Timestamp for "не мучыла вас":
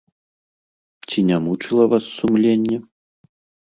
1.29-2.03